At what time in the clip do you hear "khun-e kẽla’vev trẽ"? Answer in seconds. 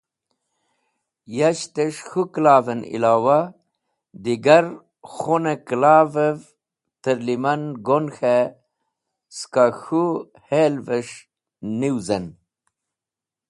5.13-7.23